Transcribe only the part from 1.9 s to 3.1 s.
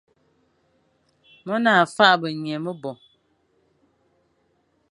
faghbe nya mebo,